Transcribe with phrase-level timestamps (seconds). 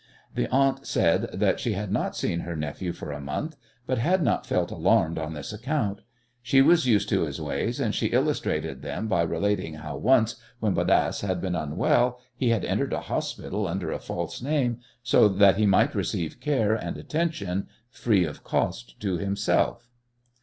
[0.33, 3.55] The aunt said that she had not seen her nephew for a month,
[3.85, 6.01] but had not felt alarmed on this account.
[6.41, 10.73] She was used to his ways, and she illustrated them by relating how once when
[10.73, 15.57] Bodasse had been unwell he had entered a hospital under a false name so that
[15.57, 19.87] he might receive care and attention free of cost to himself.